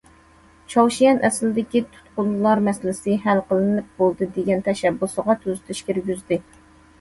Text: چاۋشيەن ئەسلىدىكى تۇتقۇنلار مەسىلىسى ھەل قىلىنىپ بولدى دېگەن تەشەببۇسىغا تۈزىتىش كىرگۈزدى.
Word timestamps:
چاۋشيەن 0.73 1.19
ئەسلىدىكى 1.27 1.81
تۇتقۇنلار 1.91 2.61
مەسىلىسى 2.69 3.19
ھەل 3.27 3.43
قىلىنىپ 3.51 3.93
بولدى 4.01 4.29
دېگەن 4.39 4.65
تەشەببۇسىغا 4.71 5.37
تۈزىتىش 5.45 5.85
كىرگۈزدى. 5.93 6.41